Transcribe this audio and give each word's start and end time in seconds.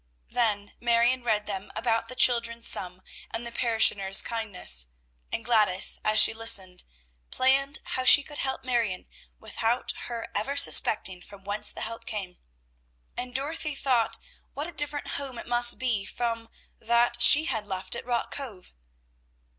Then 0.31 0.73
Marion 0.79 1.23
read 1.23 1.45
them 1.45 1.71
about 1.75 2.07
the 2.07 2.15
children's 2.15 2.65
sum, 2.65 3.03
and 3.29 3.45
the 3.45 3.51
parishioners' 3.51 4.23
kindness; 4.23 4.87
and 5.31 5.45
Gladys, 5.45 5.99
as 6.03 6.19
she 6.19 6.33
listened, 6.33 6.83
planned 7.29 7.77
how 7.83 8.03
she 8.03 8.23
could 8.23 8.39
help 8.39 8.63
Marion 8.65 9.05
without 9.37 9.91
her 10.07 10.25
ever 10.35 10.57
suspecting 10.57 11.21
from 11.21 11.43
whence 11.43 11.71
the 11.71 11.81
help 11.81 12.07
came, 12.07 12.39
and 13.15 13.35
Dorothy 13.35 13.75
thought 13.75 14.17
what 14.55 14.65
a 14.65 14.71
different 14.71 15.07
home 15.09 15.37
it 15.37 15.45
must 15.47 15.77
be 15.77 16.03
from 16.03 16.49
that 16.79 17.21
she 17.21 17.45
had 17.45 17.67
left 17.67 17.95
at 17.95 18.03
Rock 18.03 18.31
Cove. 18.31 18.73